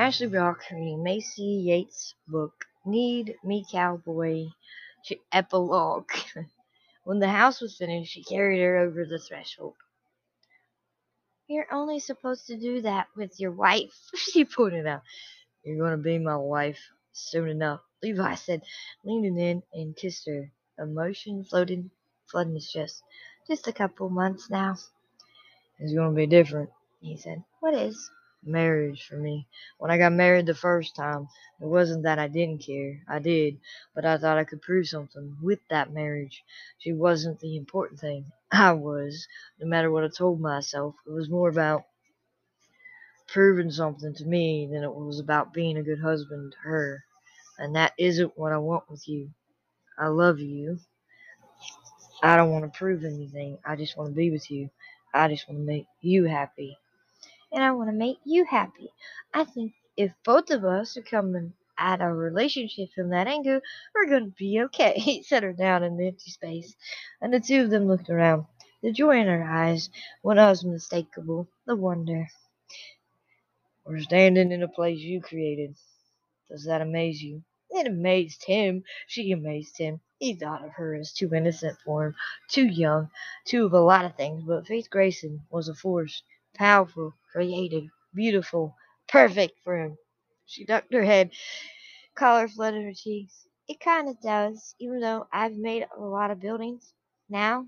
[0.00, 4.46] Ashley reading Maisey Yates' book, Need Me Cowboy
[5.30, 6.10] Epilogue.
[7.04, 9.74] when the house was finished, she carried her over the threshold.
[11.48, 15.02] You're only supposed to do that with your wife, she pointed out.
[15.64, 16.80] You're going to be my wife
[17.12, 18.62] soon enough, Levi said,
[19.04, 20.50] leaning in and kissed her.
[20.78, 21.90] Emotion floated,
[22.30, 23.02] flooding his chest.
[23.46, 24.78] Just a couple months now.
[25.78, 26.70] It's going to be different,
[27.02, 27.44] he said.
[27.60, 28.10] What is?
[28.44, 29.46] Marriage for me.
[29.78, 31.28] When I got married the first time,
[31.60, 33.00] it wasn't that I didn't care.
[33.08, 33.58] I did,
[33.94, 36.42] but I thought I could prove something with that marriage.
[36.78, 38.32] She wasn't the important thing.
[38.52, 39.26] I was,
[39.60, 40.94] no matter what I told myself.
[41.06, 41.84] It was more about
[43.28, 47.04] proving something to me than it was about being a good husband to her.
[47.58, 49.30] And that isn't what I want with you.
[49.98, 50.78] I love you.
[52.22, 53.58] I don't want to prove anything.
[53.64, 54.70] I just want to be with you.
[55.14, 56.78] I just want to make you happy
[57.52, 58.90] and I want to make you happy.
[59.34, 63.60] I think if both of us are coming at our relationship from that angle,
[63.94, 64.94] we're going to be okay.
[64.98, 66.74] He set her down in the empty space,
[67.20, 68.46] and the two of them looked around.
[68.82, 69.90] The joy in her eyes
[70.22, 72.28] was unmistakable, the wonder.
[73.84, 75.74] We're standing in a place you created.
[76.48, 77.42] Does that amaze you?
[77.70, 78.84] It amazed him.
[79.06, 80.00] She amazed him.
[80.18, 82.16] He thought of her as too innocent for him,
[82.48, 83.10] too young,
[83.46, 86.22] too of a lot of things, but Faith Grayson was a force,
[86.54, 88.74] powerful, creative, beautiful,
[89.08, 89.96] perfect for him.
[90.46, 91.30] She ducked her head,
[92.14, 93.46] color flooded her cheeks.
[93.68, 96.92] It kind of does, even though I've made a lot of buildings.
[97.28, 97.66] Now,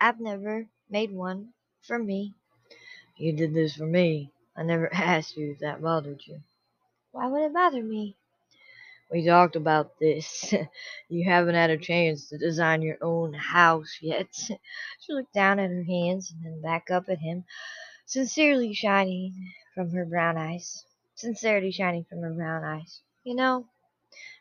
[0.00, 2.34] I've never made one for me.
[3.16, 4.32] You did this for me.
[4.56, 6.40] I never asked you if that bothered you.
[7.12, 8.16] Why would it bother me?
[9.10, 10.52] We talked about this.
[11.08, 14.28] you haven't had a chance to design your own house yet.
[15.00, 17.44] she looked down at her hands and then back up at him
[18.08, 20.82] sincerely shining from her brown eyes.
[21.14, 23.02] Sincerity shining from her brown eyes.
[23.22, 23.68] You know,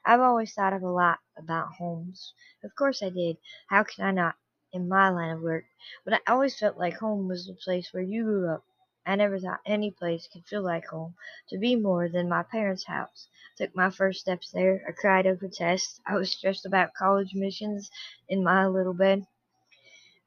[0.05, 2.33] I've always thought of a lot about homes.
[2.63, 3.37] Of course I did.
[3.69, 4.35] How can I not?
[4.71, 5.65] In my line of work.
[6.05, 8.63] But I always felt like home was the place where you grew up.
[9.05, 11.15] I never thought any place could feel like home,
[11.49, 13.27] to be more than my parents' house.
[13.57, 14.81] Took my first steps there.
[14.87, 15.99] I cried over tests.
[16.07, 17.91] I was stressed about college missions
[18.29, 19.27] in my little bed.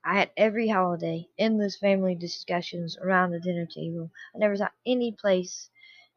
[0.04, 4.10] I had every holiday, endless family discussions around the dinner table.
[4.34, 5.70] I never thought any place,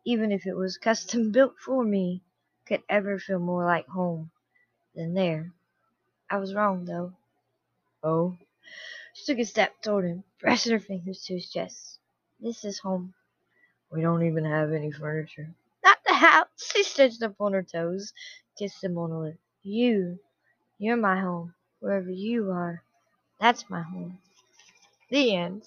[0.05, 2.23] even if it was custom built for me,
[2.65, 4.31] could ever feel more like home
[4.95, 5.51] than there.
[6.29, 7.13] I was wrong, though.
[8.03, 8.37] Oh?
[9.13, 11.99] She took a step toward him, pressing her fingers to his chest.
[12.39, 13.13] This is home.
[13.91, 15.53] We don't even have any furniture.
[15.83, 16.47] Not the house.
[16.57, 18.13] She stretched up on her toes,
[18.57, 19.39] kissed him on the lip.
[19.63, 20.19] You,
[20.79, 22.83] you're my home, wherever you are.
[23.39, 24.19] That's my home.
[25.09, 25.63] The end.